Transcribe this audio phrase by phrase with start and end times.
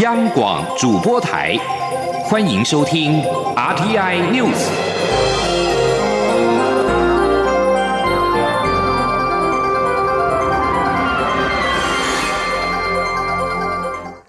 [0.00, 1.54] 央广主播台，
[2.24, 3.20] 欢迎收听
[3.54, 4.70] RTI News。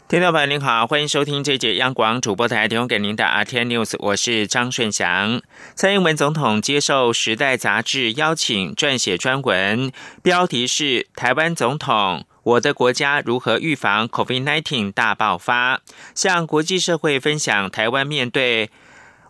[0.09, 5.41] 听众朋友您好，欢迎收听这节央广主播台提供给您的 RTI News，我是张顺祥。
[5.75, 9.89] 蔡英文总统接受《时代》杂志邀请撰写专文，
[10.21, 10.83] 标题是
[11.15, 15.77] 《台湾总统：我的国家如何预防 COVID-19 大爆发》，
[16.15, 18.69] 向国际社会分享台湾面对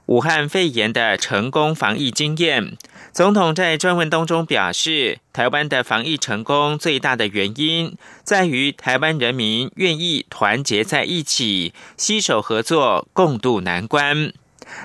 [0.06, 2.78] 武汉肺炎的成功防疫经验。
[3.12, 14.32] 总统在专文当中表示，台湾的防疫成功最大的原因在于台湾人民愿意团结在一起，携手合作，共度难关。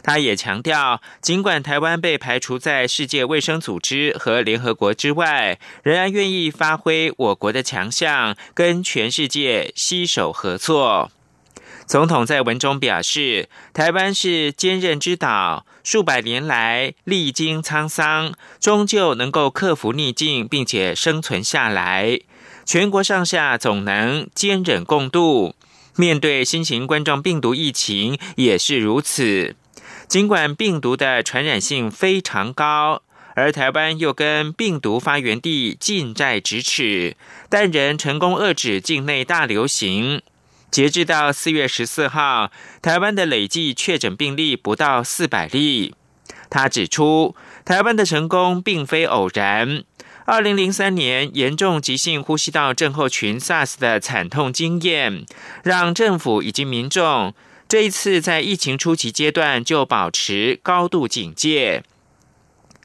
[0.03, 11.11] 他也强调，尽管台湾被排除在世界卫生组织和联合国之外，仍然愿意发挥我国的强项，跟全世界携手合作。
[11.87, 22.19] 总统在文中表示，台湾是坚韧之岛，数百年来历经沧桑，终究能够克服逆境，并且生存下来。
[22.65, 25.55] 全国上下总能坚忍共度。
[25.95, 29.55] 面对新型冠状病毒疫情也是如此。
[30.09, 33.03] 尽管病毒的传染性非常高，
[33.35, 37.17] 而台湾又跟病毒发源地近在咫尺，
[37.49, 40.23] 但仍成功遏制境内大流行。
[40.71, 45.95] 截至到四月十四号，台湾的累计确诊病例不到四百例。
[46.49, 47.35] 他指出，
[47.65, 49.83] 台湾的成功并非偶然。
[50.25, 55.25] 二零零三年严重急性呼吸道症候群 SARS 的惨痛经验，
[55.63, 57.35] 让政府以及民众
[57.69, 61.83] 这一次在疫情初期阶段就保持高度警戒，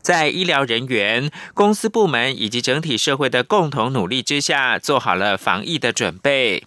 [0.02, 6.64] 在医疗人员、公司部门以及整体社会的共同努力之下，做好了防疫的准备。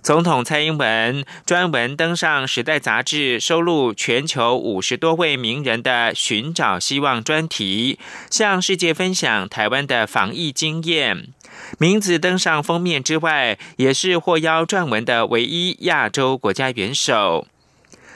[0.00, 7.98] 总统蔡英文专文登上《时代》杂志，收录全球五十多位名人的“寻找希望”专题，
[8.30, 11.34] 向世界分享台湾的防疫经验。
[11.78, 17.46] 名字登上封面之外，也是获邀撰文的唯一亚洲国家元首。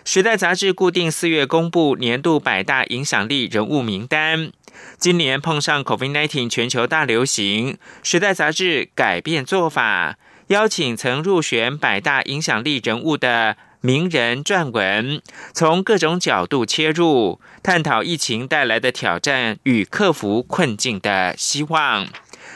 [0.11, 4.53] 《时代》杂志固定四月公布年度百大影响力人物名单，
[4.99, 7.73] 今年碰上 COVID-19 全球大流行，
[8.03, 10.19] 《时代》杂志改变做法。
[10.49, 15.23] 邀请曾入选百大影响力人物的名人撰文，
[15.55, 22.07] 从各种角度切入，探讨疫情带来的挑战与克服困境的希望。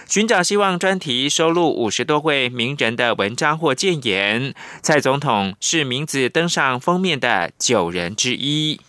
[0.09, 8.81] 寻找希望专题收录五十多位名人的文章或建言，蔡总统是名字登上封面的九人之一。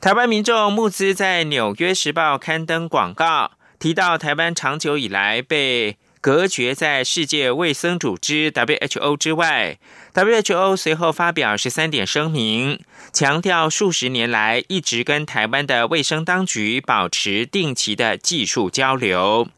[0.00, 3.52] 台湾民众募资在《纽约时报》刊登广告。
[3.78, 9.78] 提到台湾长久以来被隔绝在世界卫生组织 WHO 之外
[10.16, 12.80] ，WHO 随后发表十三点声明，
[13.12, 19.48] 强调数十年来一直跟台湾的卫生当局保持定期的技术交流。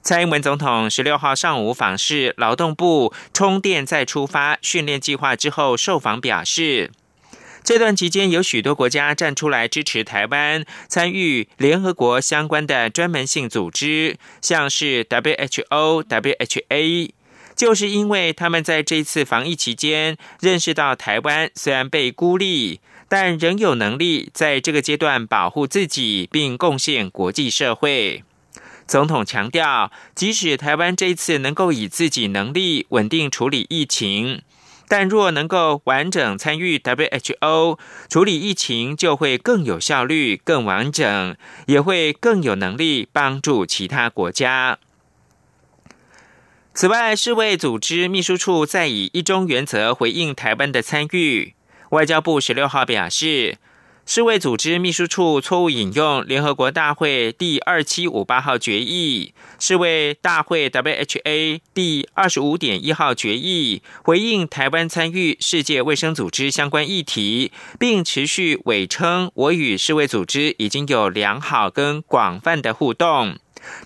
[0.00, 6.90] 蔡英文总统十六号上午访视劳动部充电再出发训练计划之后，受访表示。
[7.62, 17.10] 这段期间，有许多国家站出来支持台湾参与联合国相关的专门性组织，像是 WHO、WHA，
[17.62, 28.24] 就是因为他们在这次防疫期间认识到台湾虽然被孤立，但仍有能力在这个阶段保护自己，并贡献国际社会。
[28.88, 34.42] 总统强调，即使台湾这次能够以自己能力稳定处理疫情。
[34.88, 41.36] 但若能够完整参与 WHO 处理疫情，就会更有效率、更完整，
[41.66, 44.80] 也会更有能力帮助其他国家。
[46.74, 51.54] 此外，世卫组织秘书处再以一中原则回应台湾的参与。
[51.90, 53.58] 外交部十六号表示。
[54.04, 73.38] 世卫组织秘书处错误引用联合国大会第二七五八号决议，世卫大会 （WHA） 第二十五点一号决议，回应台湾参与世界卫生组织相关议题，并持续伪称我与世卫组织已经有良好跟广泛的互动。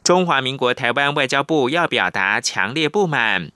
[0.02, 3.50] 中华民国台湾外交部要表达强烈不满。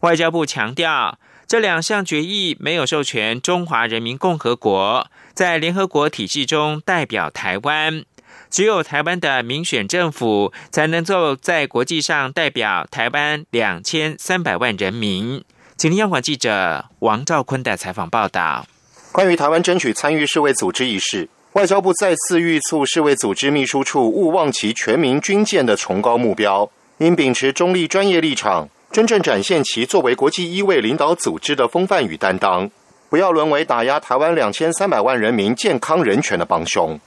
[0.00, 5.06] 外交部强调，这两项决议没有授权中华人民共和国。
[5.34, 8.04] 在联合国体系中代表台湾，
[8.50, 15.42] 只有台湾的民选政府才能够在国际上代表台湾两千三百万人民。
[15.76, 18.66] 请听央广记者王兆坤的采访报道。
[19.10, 28.66] 关于台湾争取参与世卫组织一事，外交部再次预促世卫组织秘书处勿忘其全民军舰的崇高目标，应秉持中立专业立场。
[28.90, 32.70] 真正展现其作为国际医卫领导组织的风范与担当，
[33.10, 36.98] 不要沦为打压台湾两千三百万人民健康人权的帮凶。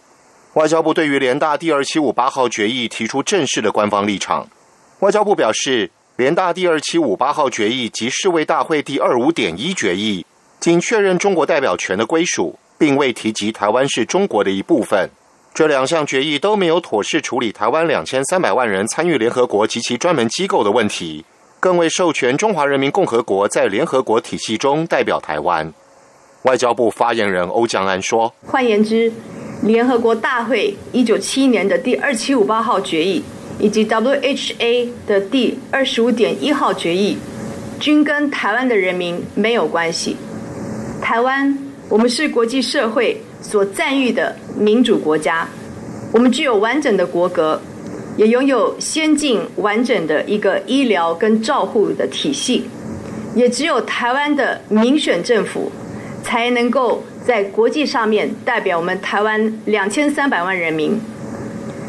[0.54, 4.48] 外交部对于联大第二七五八号决议提出正式的官方立场。
[5.00, 10.24] 外交部表示，联大第二七五八号决议及世卫大会第二五点一决议，
[10.60, 15.10] 仅确认中国代表权的归属，并未提及台湾是中国的一部分。
[15.54, 21.24] 这两项决议都没有妥善处理台湾两千三百万人参与联合国及其专门机构的问题，
[21.60, 25.74] 更未授权中华人民共和国在联合国体系中代表台湾。
[26.44, 29.12] 外交部发言人欧江安说：“换言之。”
[29.64, 33.24] 联合国大会一九七一年的第二七五八号决议，
[33.58, 37.18] 以及 WHA 的第二十五点一号决议，
[37.80, 40.18] 均跟台湾的人民没有关系。
[41.02, 41.58] 台湾，
[41.90, 45.48] 我们是国际社会所赞誉的民主国家，
[46.12, 47.62] 我们具有完整的国格，
[48.18, 52.66] 也拥有先进完整的一个医疗跟照护的体系，
[53.36, 55.72] 也只有台湾的民选政府
[56.24, 57.04] 才能够。
[57.26, 60.96] 在国际上面代表我们台湾两千三百万人民，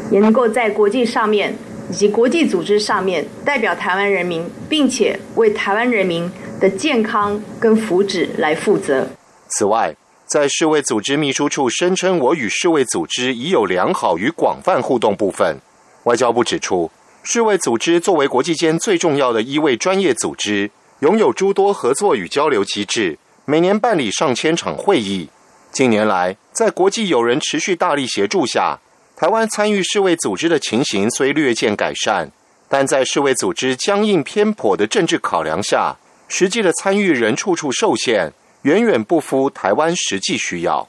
[0.09, 1.53] 也能够在国际上面
[1.91, 6.27] 以及国际组织上面代表台湾人民，并且为台湾人民
[6.59, 9.07] 的健康跟福祉来负责。
[9.49, 9.95] 此外，
[10.25, 15.57] 在世卫组织秘书处声称我与世卫组织已有良好与广泛互动部分，
[16.03, 16.91] 外交部指出，
[17.23, 23.17] 世卫组织作为国际间最重要的一位专业组织，拥有诸多合作与交流机制。
[23.45, 25.29] 每年办理上千场会议。
[25.71, 28.79] 近年来，在国际友人持续大力协助下，
[29.15, 32.31] 台湾参与世卫组织的情形虽略见改善，
[32.67, 35.95] 但在世卫组织僵硬偏颇的政治考量下，
[36.27, 38.33] 实际的参与人处处受限，
[38.67, 40.85] 远远不符台湾实际需要。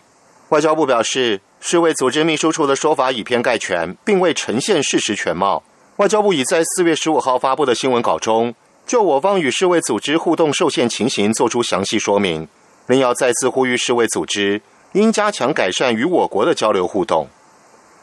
[0.48, 5.62] 外交部表示，世卫组织秘书处的说法以偏概全，并未呈现事实全貌。
[5.98, 8.52] 外交部已在四月十五号发布的新闻稿中。
[8.84, 12.48] 就我方与世卫组织互动受限情形作出详细说明，
[12.88, 14.60] 另要再次呼吁世卫组织
[14.94, 17.28] 应加强改善与我国的交流互动。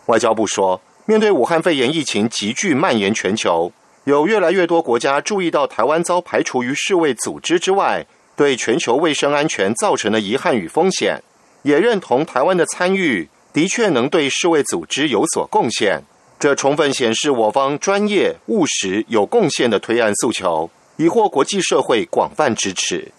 [0.06, 3.74] 外交部说，面对武汉肺炎疫情急剧蔓延全球，
[4.06, 8.06] 有越来越多国家注意到台湾遭排除于世卫组织之外，
[8.36, 11.22] 对全球卫生安全造成的遗憾与风险，
[11.64, 16.04] 也认同台湾的参与的确能对世卫组织有所贡献。
[16.38, 23.12] 这充分显示我方专业、务实、有贡献的推案诉求，已获国际社会广泛支持。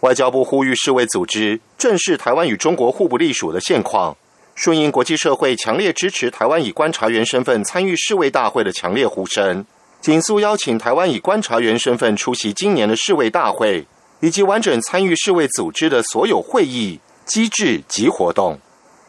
[0.00, 4.16] 外交部呼吁世卫组织正视台湾与中国互不隶属的现况，
[4.54, 9.66] 顺应国际社会强烈支持台湾以观察员身份参与世卫大会的强烈呼声，
[10.00, 13.84] 紧速邀请台湾以观察员身份出席今年的世卫大会，
[14.20, 18.58] 以及完整参与世卫组织的所有会议、机制及活动。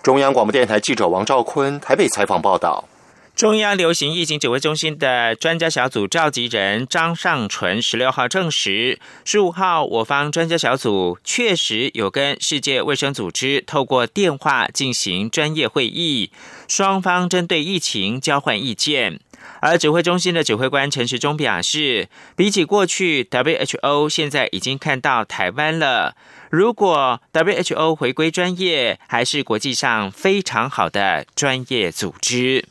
[0.01, 2.85] 中央广播电台记者王兆坤台北采访报道。
[3.35, 16.31] 中央流行疫情指挥中心的专家小组召集人张尚纯十六号证实，十五号我方专家小组确实有跟世界卫生组织透过电话进行专业会议，
[16.67, 19.21] 双方针对疫情交换意见。
[19.61, 26.15] 而指挥中心的指挥官陈时中表示，比起过去，WHO 现在已经看到台湾了。
[26.49, 32.65] 如果 WHO 回归专业，还是国际上非常好的专业组织。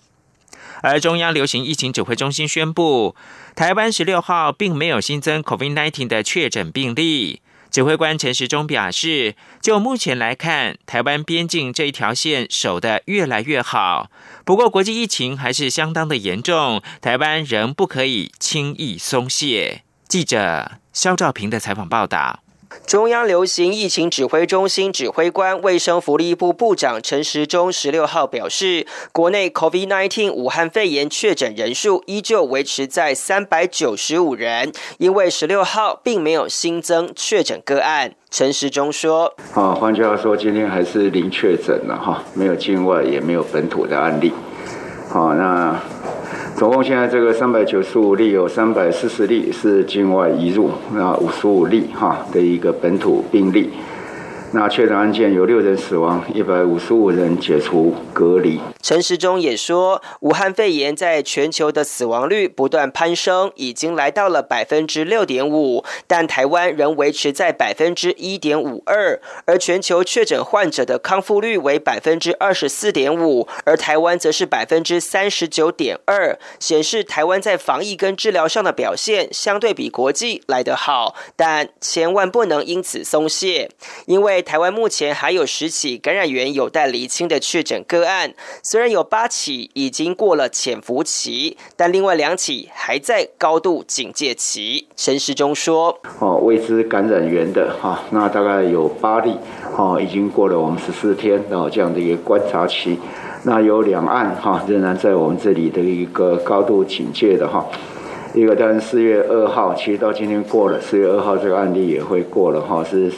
[0.83, 3.15] 而中央流行疫情指挥中心宣布，
[3.55, 7.43] 台湾十六号并没有新增 COVID-19 的确诊病例。
[7.70, 14.11] 指挥官陈时中表示，就目前来看，台湾边境这一条线守得越来越好。
[14.45, 19.83] 不过，国际疫情还是相当的严重，台湾仍不可以轻易松懈。
[20.09, 22.40] 记者肖兆平的采访报道。
[22.87, 38.14] 中央流行疫情指挥中心指挥官、卫生福利部部长陈时中十六号表示，国内 COVID-19 武汉肺炎确诊人数依旧维持在三百九十五人，因为十六号并没有新增确诊个案。
[38.30, 44.32] 陈时中说：“啊，换句话说，今天还是零确诊了哈，没有境外，也没有本土的案例。
[45.11, 45.78] 好，那。”
[46.59, 53.71] 总共现在这个三百九十五例，有三百四十例是境外移入，那五十五例哈的一个本土病例。
[54.50, 58.59] 那确诊案件有六人死亡，一百五十五人解除隔离。
[58.88, 83.68] 陈时中也说，武汉肺炎在全球的死亡率不断攀升，已经来到了百分之六点五，但台湾仍维持在百分之一点五二，而全球确诊患者的康复率为百分之二十四点五，而台湾则是百分之三十九点二，显示台湾在防疫跟治疗上的表现相对比国际来得好，但千万不能因此松懈，
[84.07, 88.33] 因为台湾目前还有十起感染源有待厘清的确诊个案，
[88.78, 94.87] 虽然有八起已经过了潜伏期，但另外两起还在高度警戒期。
[94.94, 99.35] 陈时中说：“哦，未知感染源的哈，那大概有八例，
[99.76, 102.97] 哦，已经过了我们十四天哦这样的一个观察期。
[103.42, 107.66] 那有两岸哈仍然在我们这里的一个高度警戒的哈。
[108.32, 113.11] 一个当然四月二号，其实到今天过了四月二号这个案例也会过了哈是。”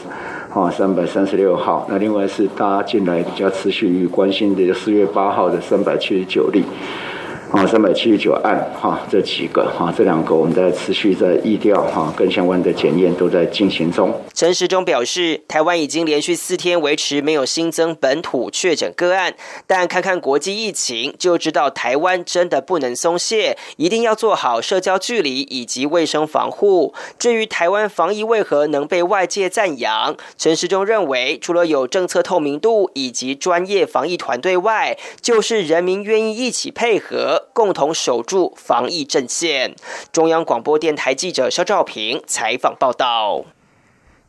[0.53, 1.87] 哦，三百三十六号。
[1.89, 6.65] 那另外是大家近来比较持续关心的四月八号的三百七十九例。
[7.53, 14.15] 啊，三百七十九案，哈，这几个，哈，这两个我们在持续在疫调，哈，跟相关的检验都在进行中。
[14.33, 19.35] 陈时中表示，台湾已经连续四天维持没有新增本土确诊个案，
[19.67, 26.95] 但看看国际疫情，就知道台湾真的不能松懈，一定要做好社交距离以及卫生防护。
[27.19, 37.40] 至于台湾防疫为何能被外界赞扬，陈时中认为，除了有政策透明度以及专业防疫团队外，就是人民愿意一起配合。
[37.53, 39.75] 共同守住防疫阵线。
[40.13, 43.45] 中央广播电台记者肖兆平采访报道。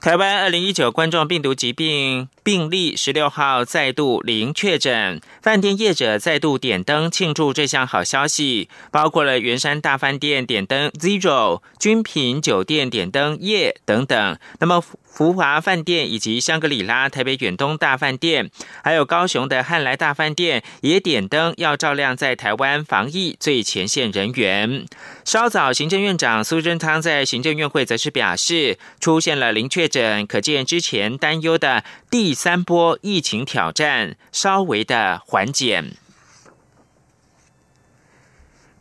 [0.02, 14.38] 台湾二零一九冠状病毒疾病病例十六号再度零确诊，饭店业者再度点灯庆祝这项好消息，包括了圆山大饭店点灯 Zero、君品酒店点灯夜等等。
[14.60, 14.84] 那么。
[15.12, 18.50] 福华饭店以及香格里拉、台北远东大饭店，
[18.82, 24.86] 还有高雄的汉来大饭店也点灯，要照亮在台湾防疫最前线人员。
[25.26, 35.82] 稍早，行政院长苏贞昌在行政院会则是表示，出现了零确诊，可见之前担忧的第三波疫情挑战稍微的缓解。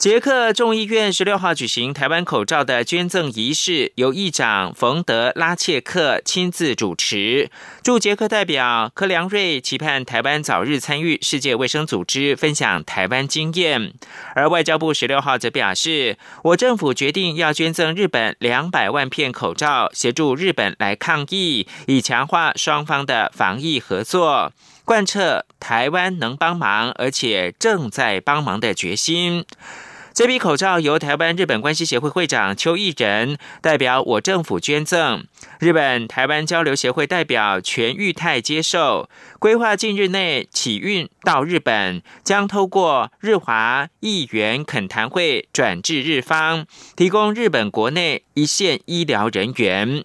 [0.00, 7.50] 捷克众议院十六号举行台湾口罩的捐赠仪式，由议长冯德拉切克亲自主持。
[7.82, 13.92] 驻捷克代表柯良瑞期盼台湾早日参与世界卫生组织，分享台湾经验。
[14.34, 24.54] 而外交部十六号则表示，我政府决定要捐赠日本两百万片口罩，协助日本来抗疫，以强化双方的防疫合作，
[24.86, 29.44] 贯彻台湾能帮忙，而且正在帮忙的决心。
[30.12, 35.24] 这批口罩由台湾日本关系协会会长邱义仁代表我政府捐赠，
[35.60, 50.02] 日本台湾交流协会代表全玉泰接受，规划近日内起运到日本，将透过日华议员恳谈会转至日方，提供日本国内一线医疗人员。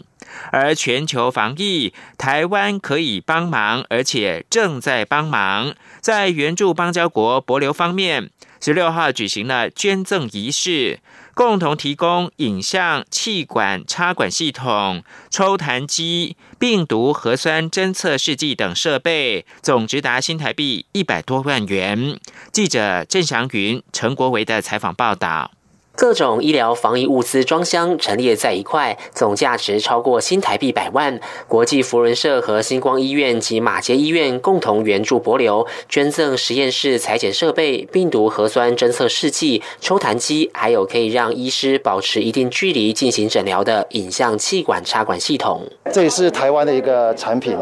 [0.52, 8.32] 而全球防疫，台湾可以帮忙，而且正在帮忙，在援助邦交国博流方面。
[8.62, 11.00] 十六号举行了捐赠仪式，
[11.34, 22.20] 共同提供影像、气管插管系统、抽痰机、病毒核酸侦测试剂等设备，总值达新台币一百多万元。
[22.52, 25.55] 记者郑祥云、陈国维的采访报道。
[25.96, 31.18] 各种医疗防疫物资装箱陈列在一块，总价值超过新台币百万。
[31.48, 45.62] 国际福人社和星光医院及马街医院共同援助博流，捐赠实验室裁剪设备、病毒核酸侦测试剂、抽痰机，还有可以让医师保持一定距离进行诊疗的影像气管插管系统。
[45.94, 47.58] 这也是台湾的一个产品，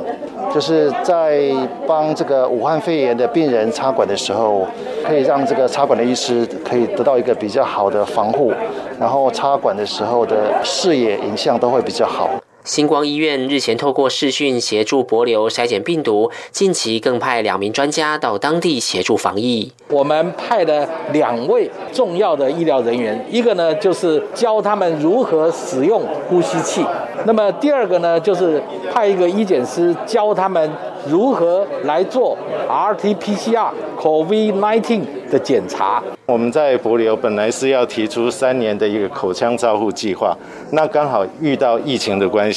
[0.51, 1.51] 就是在
[1.85, 4.67] 帮这个武汉肺炎的病人插管的时候，
[5.05, 8.22] 可以让这个插管的医师可以得到一个比较好的防。
[8.23, 8.53] 防护，
[8.97, 12.29] 然后插管的时候的视野影像都会比较好。
[12.63, 19.69] 星光医院日前透过视讯协助博流筛检病毒，近期更派两名专家到当地协助防疫。
[19.89, 26.85] 我们派了两位重要的医疗人员，一个呢就是教他们如何使用呼吸器，
[27.25, 30.71] 那么第二个呢就是派一个医检师教他们。
[31.05, 32.37] 如何来做
[32.69, 36.01] RT-PCR COVID-19 的检查？
[36.27, 40.33] 我们在博流本来是要提出三年的一个口腔照护计划，
[40.71, 42.52] 那刚好遇到疫情的关系，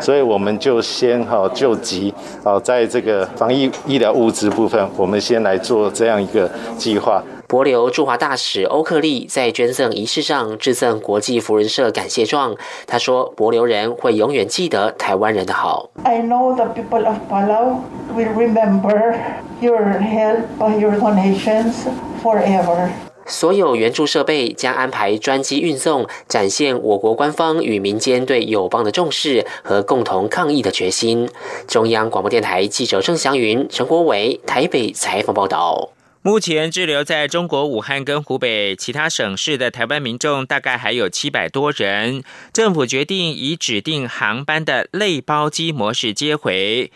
[0.00, 2.14] 所以我们就先哈救急
[2.44, 7.22] 哦，在这个防疫医疗物资部分，我们先来做这样一个计划。
[7.46, 12.54] 博流驻华大使欧克利在捐赠仪式上致赠国际福人社感谢状。
[12.86, 17.80] 他说：“博流人会永远记得台湾人的好。” I know the people of Palau
[18.14, 19.16] will remember
[19.60, 21.74] your help and your donations
[22.22, 22.88] forever.
[23.30, 31.28] 所有援助设备将安排专机运送，展现我国官方与民间对友邦的重视和共同抗疫的决心。
[31.68, 35.90] 中央广播电台记者郑祥云、陈国伟台北采访报道。
[36.22, 42.22] 目前滞留在中国武汉跟湖北其他省市的台湾民众大概还有七百多人。
[42.52, 46.92] 政府决定以指定航班的类包机模式接回。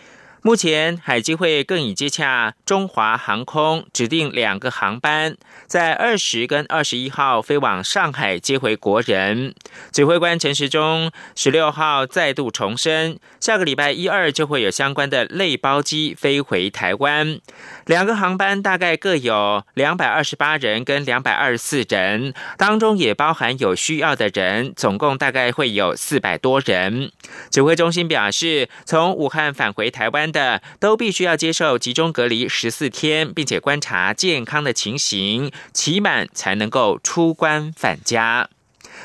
[0.46, 9.54] 目前，海基会更已接洽中华航空，指定两个航班，在二十跟二十一号飞往上海接回国人。
[9.90, 17.40] 指挥官陈时中十六号再度重申，下个礼拜一二就会有相关的类包机飞回台湾。
[17.86, 27.10] 两个航班大概各有两百二十八人跟两百二十四人，当中也包含有需要的人，总共大概会有四百多人。
[27.50, 30.33] 指挥中心表示，从武汉返回台湾。
[30.34, 38.50] 的都必须要接受集中隔离十四天，并且观察健康的情形，期满才能够出关返家。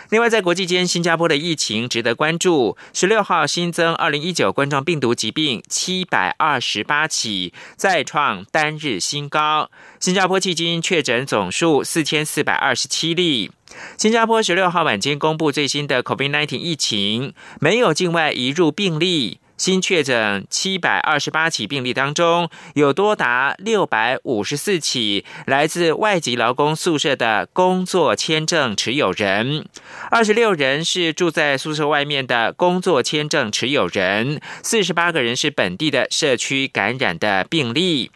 [0.10, 2.78] 另外，在国际间，新加坡的疫情值得关注。
[2.94, 9.70] 十六号新增二零一九冠状病毒疾病七百二十八起，再创单日新高。
[10.00, 13.52] 新加坡迄今确诊总数四千四百二十七例。
[13.98, 19.40] 新加坡十六号晚间公布最新的 COVID-19 疫情，没有境外移入病例。
[19.60, 29.68] 新确诊七百二十八起病例当中，有多达六百五十四起来自外籍劳工宿舍的工作签证持有人，
[30.10, 38.12] 二十六人是住在宿舍外面的工作签证持有人，四十八个人是本地的社区感染的病例。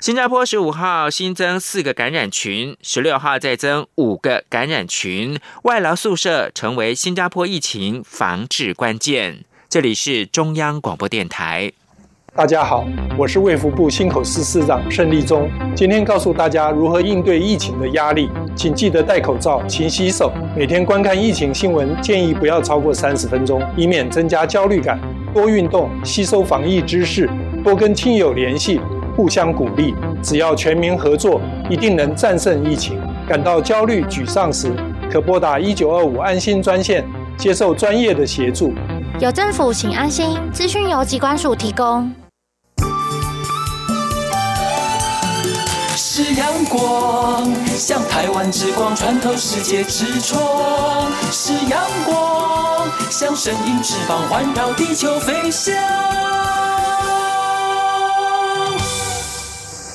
[0.00, 9.44] 新加坡十五号新增四个感染群，十六号再增五个感染群，外劳宿舍成为新加坡疫情防治关键。
[9.72, 11.72] 这里是中央广播电台。
[12.36, 12.86] 大家好，
[13.16, 15.48] 我是卫福部新口司司长盛立忠。
[15.74, 20.30] 今天告诉大家如何应对疫情的压力，请记得戴口罩、勤洗手。
[20.54, 25.00] 每天观看疫情新闻，建议不要超过三十分钟，以免增加焦虑感。
[25.32, 27.26] 多运动，吸收防疫知识，
[27.64, 28.78] 多跟亲友联系，
[29.16, 29.94] 互相鼓励。
[30.22, 33.00] 只要全民合作，一定能战胜疫情。
[33.26, 34.70] 感到焦虑、沮丧时，
[35.10, 37.02] 可拨打一九二五安心专线，
[37.38, 38.74] 接受专业的协助。
[39.20, 40.38] 有政府，请安心。
[40.52, 42.12] 资讯由机关署提供。
[45.96, 47.44] 是阳光，
[47.76, 50.40] 像台湾之光穿透世界之窗；
[51.30, 55.74] 是阳光，像神鹰翅膀环绕地球飞翔。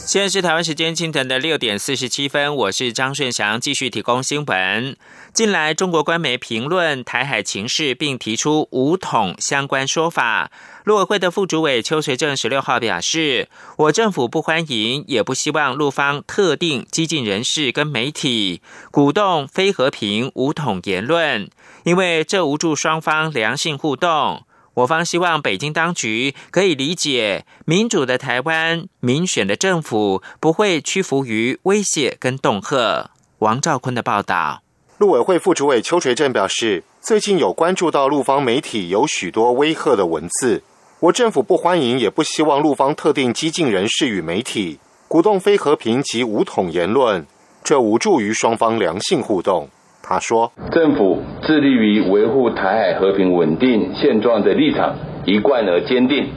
[0.08, 4.96] 现在是台湾时间清晨的六点四十七分，我是张顺祥，继续提供新闻。
[5.34, 10.50] 近来，中国官媒评论台海情势，并提出武统相关说法。
[10.86, 21.50] 陆委会的副主委邱垂正十六号表示，我政府不欢迎，也不希望陆方特定激进人士跟媒体鼓动非和平武统言论，
[21.84, 24.46] 因为这无助双方良性互动。
[24.78, 33.10] 我方希望北京当局可以理解，民主的台湾、民选的政府不会屈服于威胁跟恫吓。
[33.40, 34.62] 王兆坤的报道。
[35.00, 40.62] 陆委会副主委邱垂正表示，最近有关注到陆方媒体有许多威吓的文字，
[41.00, 47.26] 我政府不欢迎，也不希望陆方特定激进人士与媒体鼓动非和平及武统言论，
[47.63, 49.68] 这无助于双方良性互动。
[50.10, 56.28] 他说：“政府致力于维护台海和平稳定现状的立场一贯而坚定。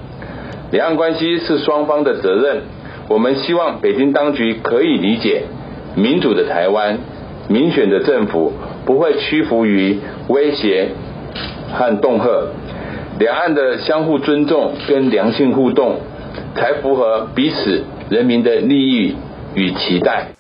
[0.73, 2.63] 两岸关系是双方的责任，
[3.09, 5.45] 我们希望北京当局可以理解，
[5.95, 6.99] 民主的台湾、
[7.49, 8.53] 民选的政府
[8.85, 10.89] 不会屈服于威胁
[11.73, 12.49] 和恫吓。
[13.21, 16.01] 两岸的相互尊重跟良性互动，
[16.57, 19.15] 才符合彼此人民的利益
[19.55, 20.31] 与期待。”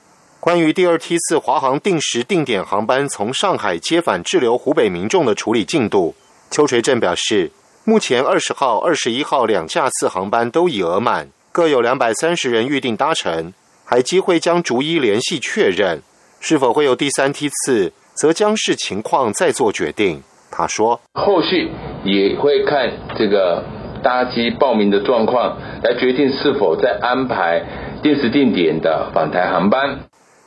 [0.40, 6.14] 关于第二梯次华航定时定点航班从上海接返滞留湖北民众的处理进度，
[6.50, 7.50] 邱垂正表示，
[7.84, 13.52] 目前二十号、二十一号两架次航班都已额满，各有两百三十人预定搭乘，
[13.84, 16.00] 海基会将逐一联系确认，
[16.40, 20.22] 是否会有第三梯次，则将视情况再做决定。
[20.50, 21.70] 他说，后续
[22.02, 23.62] 也会看这个
[24.02, 27.62] 搭机报名的状况，来决定是否再安排
[28.02, 30.00] 定时定点的返台航班。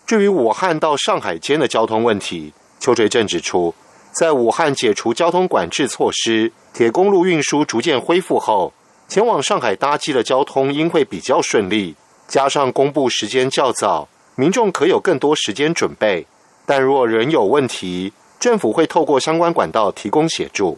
[0.06, 3.74] 至于武汉到上海间的交通问题，邱垂正指出，
[4.12, 8.74] 在武汉解除交通管制措施，铁公路运输逐渐恢复后，
[9.08, 11.96] 前往上海搭机的交通应会比较顺利。
[12.28, 16.28] 加上公布时间较早，民众可有更多时间准备。
[16.66, 20.78] 但若仍有问题，政府会透过相关管道提供协助。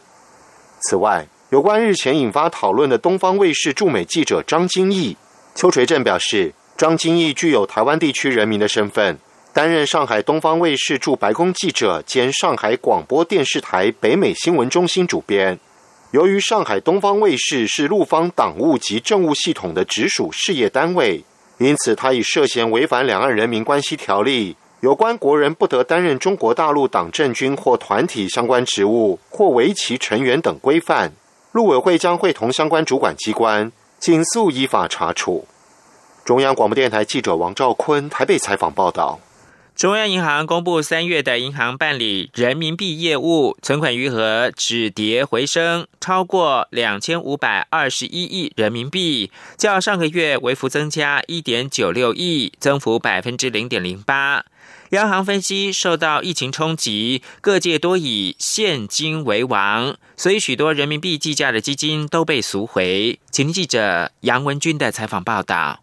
[0.82, 5.18] 此外，有关日前引发讨论的东方卫视驻美记者张金义，
[5.56, 6.54] 邱垂正表示。
[6.78, 9.18] 张金义具有台湾地区人民的身份，
[9.54, 15.58] 担任上海东方卫视驻白宫记者兼上海广播电视台北美新闻中心主编。
[16.12, 21.24] 由于上海东方卫视是陆方党务及政务系统的直属事业单位，
[21.60, 31.14] 因此他已涉嫌违反《两岸人民关系条例》有关国人不得担任中国大陆党政军或团体相关职务或为其成员等规范。
[31.54, 33.72] 陆委会将会同相关主管机关。
[33.98, 35.48] 尽速依法查处。
[36.26, 39.20] 中央广播电台记者王兆坤台北采访报道。
[39.76, 54.46] 中央银行公布三月的银行办理人民币业务存款余额止跌回升，超过两千五百二十一亿人民币，较上个月微幅增加一点九六亿，增幅百分之零点零八。
[54.90, 63.20] 央行分析，受到疫情冲击，各界多以现金为王，所以许多人民币计价的基金都被赎回。
[63.30, 65.82] 请听记者杨文军的采访报道。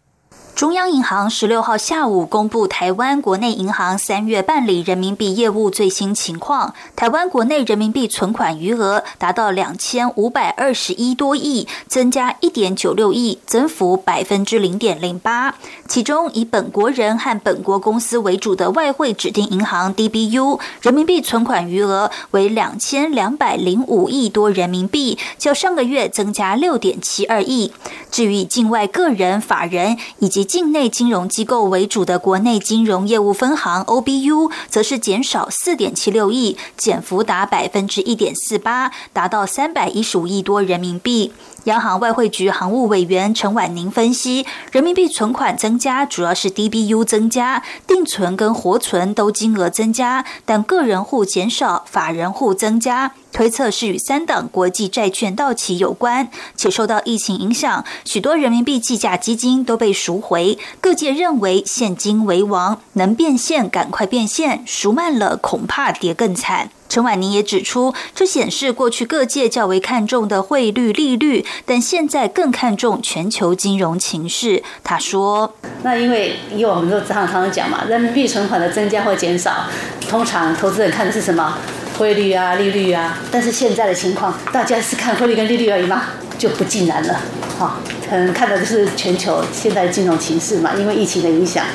[0.55, 15.55] 中央银行十六号下午公布台湾国内银行三月办理人民币业务最新情况，台湾国内人民币存款余额达到两千五百二十一多亿，增加一点九六亿，增幅百分之零点零八。
[15.87, 27.73] 其中以本国人和本国公司为主的外汇指定银行 DBU 人民币存款余额为两千两百零五亿多人民币，较上个月增加六点七二亿。
[28.11, 41.31] 至于境外个人、法人以及境内金融机构为主的国内金融业务分行 OBU，则是减少四点七六亿，减幅达百分之一点四八，达到三百一十五亿多人民币。
[41.65, 53.13] 央行外汇局行务委员陈婉宁分析，人民币存款增加主要是 DBU 增加，定存跟活存都金额增加，但个人户减少，法人户增加。
[53.31, 60.59] 推测是与三档国际债券到期有关，且受到疫情影响，许多人民币计价基金都被赎回。
[60.81, 66.69] 各界认为现金为王，能变现赶快变现，赎慢了恐怕跌更惨。
[66.89, 74.61] 陈婉宁也指出，这显示过去各界较为看重的汇率利率，但现在更看重全球金融情势。
[74.83, 79.65] 他说：“那因为以往我们都常常讲嘛，人民币存款的增加或减少，
[80.07, 81.57] 通常投资人看的是什么？
[81.97, 83.17] 汇率啊，利率啊。
[83.31, 86.03] 但是现在的情况，大家是看汇率跟利率而已吗？
[86.37, 87.19] 就不尽然了。
[87.57, 91.65] 哈，可能看的就是全球现在金融情势嘛，因为疫情的影响，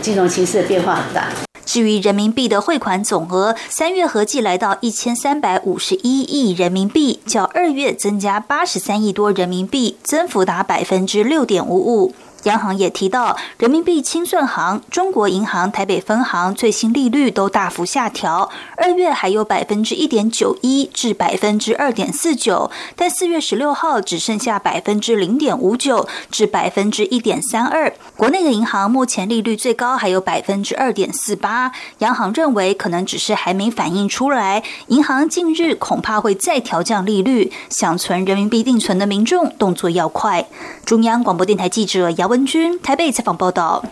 [0.00, 1.28] 金融情势的变化很大。”
[1.74, 12.14] 至于人民币的汇款总额，三月合计来到一千三百五十一亿人民币，较二月增加八十三亿多人民币，增幅达百分之六点五五。
[12.44, 27.92] 央行也提到，人民币清算行、中国银行台北分行最新利率都大幅下调，二月还有百分之一点九一至百分之二点四九，但四月十六号只剩下百分之零点五九至百分之一点三二。
[28.16, 40.46] 国内的银行目前利率最高还有百分之二点四八，央行认为可能只是还没反映出来，银行近日恐怕会再调降利率，想存人民币定存的民众动作要快。
[40.84, 43.84] 中央广播电台记者姚文君台北采访报道。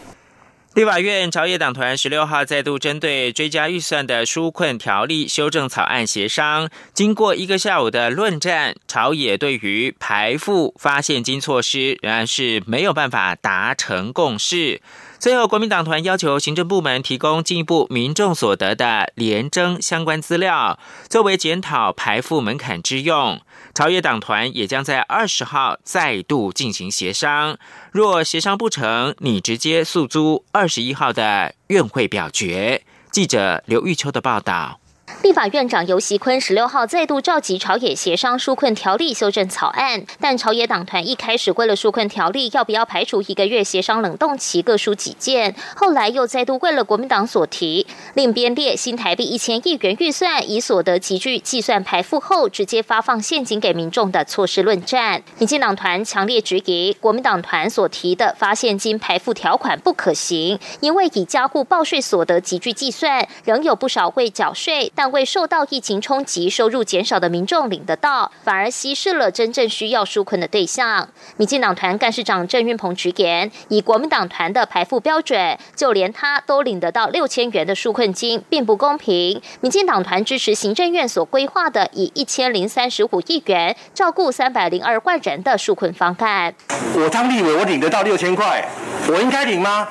[0.74, 14.80] 立法院朝野党团十六号再度针对追加预算的纾困条例修正草案协商，经过一个下午的论战，朝野对于排付发现金措施仍然是没有办法达成共识。
[15.20, 23.40] 最后，国民党团要求行政部门提供进一步民众所得的廉征相关资料，作为检讨排付门槛之用。
[23.74, 27.56] 朝野党团也将在二十号再度进行协商，
[27.90, 32.82] 若协商不成，你直接诉诸二十一号的院会表决。
[33.10, 34.81] 记者刘玉秋的报道。
[35.20, 55.22] 立法院长游锡坤十六号再度召集朝野协商纾困条例修正草案，但朝野党团一开始为了纾困条例要不要排除一个月协商冷冻期各抒己见，后来又再度为了国民党所提另编列新台币一千亿元预算，以所得集聚计算排付后直接发放现金给民众的措施论战。
[55.38, 71.08] 民进党团强烈质疑国民党团所提的发现金排付条款不可行，因为以加户报税所得集聚计算，仍有不少未缴税但未受到疫情冲击、收入减少的民众领得到，反而稀释了真正需要纾困的对象。
[71.36, 79.42] 民进党团干事长郑运鹏直言，以国民党团的排付标准，就连他都领得到六千元的纾困金，并不公平。
[79.60, 86.54] 民进党团支持行政院所规划的以一千零三十五亿元照顾三百零二万人的纾困方案。
[86.94, 88.64] 我当立委，我领得到六千块，
[89.08, 89.88] 我应该领吗？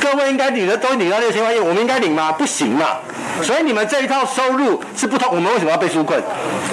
[0.00, 2.32] 各位应该领的都领到六千块钱，我们应该领吗？
[2.32, 2.96] 不行嘛！
[3.42, 6.20] 所以你们这一套收入是不同，我们为什么要被纾困？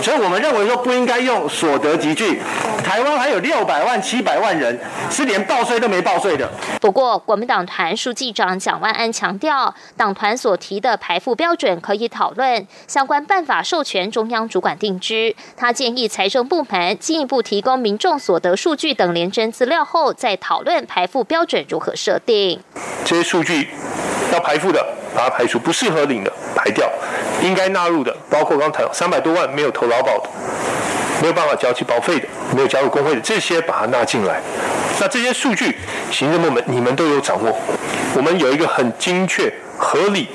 [0.02, 2.42] 所以我们认为说不应该用所得集聚。
[2.84, 6.50] 台湾还有六百万、七百万人是连报税都没报税的。
[6.80, 15.36] 不过，国民党团书记长蒋万安强调，党团所提的排付标准可以讨论，相关办法授权中央主管定之。
[15.56, 22.62] 他建议财政部门进一步提供民众所得数据等廉征资料后，再讨论排付标准如何设定。
[23.04, 23.70] 这些数据
[24.32, 24.86] 要排付的，
[25.16, 26.90] 把它排除；不适合领的，排掉。
[27.42, 30.30] 应该纳入的，包括刚才三百多万没有投劳保的，
[31.22, 34.42] 没有办法交起保费的，没有加入工会的，这些把它纳进来。
[35.00, 35.76] 那这些数据，
[36.12, 37.58] 行政部门你们都有掌握，
[38.16, 40.28] 我们有一个很精确、合理。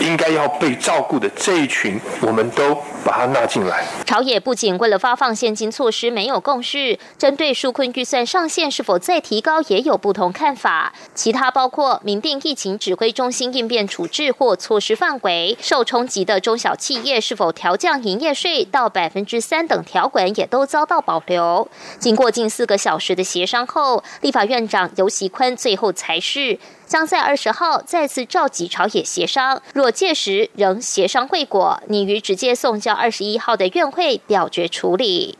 [0.00, 3.84] 应该要被照顾的这一群，我们都把它纳进来。
[4.04, 10.92] 朝野不仅为了发放现金措施没有共识，针对纾困预算上限是否再提高也有不同看法。
[11.14, 21.68] 其他包括明定疫情指挥中心应变处置或措施范围，受冲击的中小企业是否调降营业税到百分之三等条款也都遭到保留。
[21.98, 26.58] 经过近四个小时的协商后，立法院长游锡坤最后才是。
[26.84, 35.38] 将在二十号再次召集朝野协商，若届时仍协商未果，拟于直接送交二十一号的院会表决处理。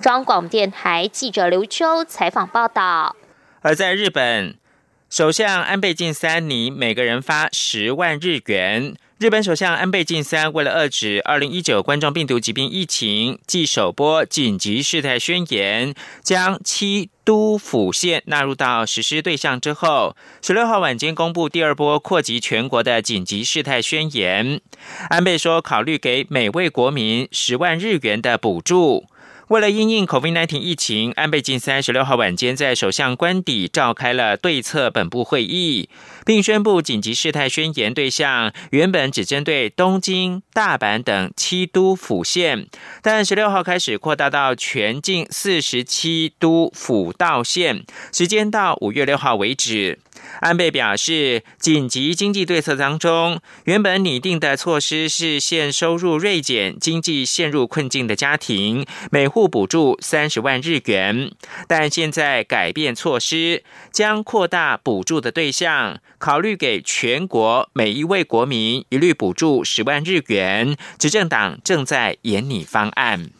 [0.00, 3.16] 中广电台记者刘秋采访报道。
[3.60, 4.56] 而在日本，
[5.10, 8.94] 首相安倍晋三拟每个人发十万日元。
[9.18, 24.60] 日本首相安倍晋三为了遏制二零一九冠状病毒疾病疫情，继首波紧急事态宣言，将七都府县纳入到实施对象之后，十六号晚间公布第二波扩及全国的紧急事态宣言。
[25.08, 29.06] 安倍说，考虑给每位国民十万日元的补助。
[29.48, 35.88] 为了因应 COVID-19 疫情，安倍晋三十六号晚间在首相官邸召开了对策本部会议，
[36.26, 42.66] 并宣布紧急事态宣言对象原本只针对东京、大阪等七都府县，
[43.00, 49.98] 但十六号开始扩大到全境四十七都府道县，时间到五月六号为止。
[50.40, 61.32] 安倍表示，紧急经济对策当中，原本拟定的措施是现收入锐减、经济陷入困境的家庭每户补助三十万日元，
[61.66, 63.62] 但现在改变措施，
[63.92, 70.76] 将扩大补助的对象，考虑给全国每一位国民一律补助十万日元。
[70.98, 73.30] 执政党正在研拟方案。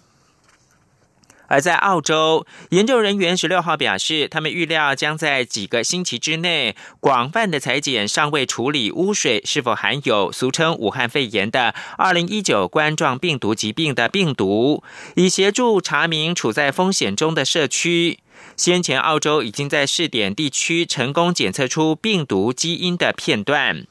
[1.48, 14.84] 而在澳洲，研究人员十六号表示，他们预料将在几个星期之内广泛的裁剪尚未处理污水是否含有俗称武汉肺炎的二零一九冠状病毒疾病的病毒，
[15.16, 18.20] 以协助查明处在风险中的社区。
[18.56, 23.86] 先前，澳洲已经在试点地区成功检测出病毒基因的片段。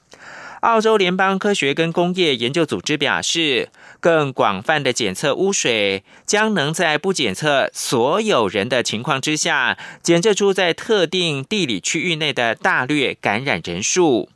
[0.62, 14.30] 澳洲联邦科学跟工业研究组织表示，更广泛的检测污水将能在不检测所有人的情况之下，检测出在特定地理区域内的大略感染人数。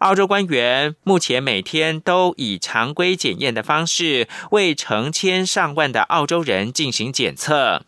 [0.00, 7.82] 澳洲官员目前每天都以常规检验的方式为成千上万的澳洲人进行检测。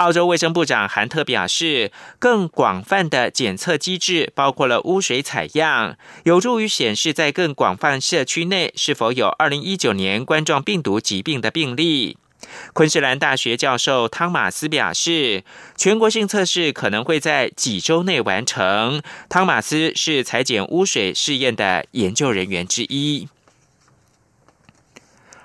[0.00, 12.16] 澳洲卫生部长韩特表示，更广泛的检测机制包括了污水采样，有助于显示在更广泛社区内是否有2019年冠状病毒疾病的病例。
[12.72, 15.44] 昆士兰大学教授汤马斯表示，
[15.76, 19.02] 全国性测试可能会在几周内完成。
[19.28, 23.28] 汤马斯是裁剪污水试验的研究人员之一，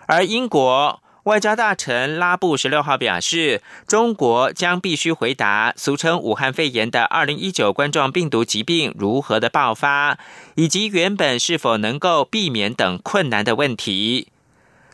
[0.05, 1.01] 而英国。
[1.25, 10.19] 外交大臣拉布十六号表示，中国将必须回答俗称武汉肺炎的二零一九冠状病毒疾病如何的爆发，
[10.53, 14.27] 以及原本是否能够避免等困难的问题。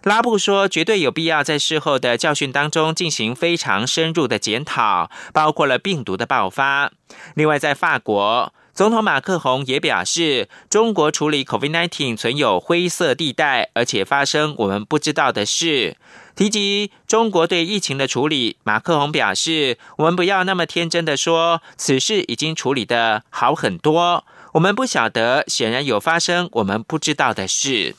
[0.03, 6.93] 拉布说，绝对有必要在事后的教训当中进行非常深入的检讨，包括了病毒的爆发。
[7.35, 8.53] 另外，在法国。
[8.73, 15.97] 总统马克宏也表示，中国处理 COVID-19 存有灰色地带，而且发生我们不知道的事。
[16.35, 27.91] 提及中国对疫情的处理，马克宏表示，我们不要那么天真的说此事已经处理的好很多，我们不晓得，显然有发生我们不知道的事。《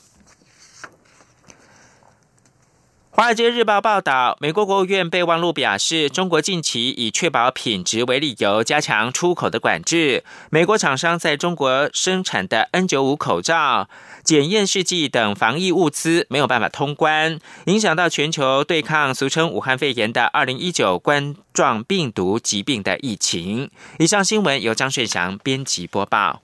[3.15, 10.25] 华尔街日报》报道，美国国务院备忘录表示，中国近期以确保品质为理由，加强出口的管制。
[10.49, 13.91] 美国厂商在中国生产的 N95 口罩、
[14.25, 23.71] 检验试剂等防疫物资没有办法通关，影响到全球对抗俗称武汉肺炎的2019冠状病毒疾病的疫情。
[23.99, 26.41] 以上新闻由张顺祥编辑播报。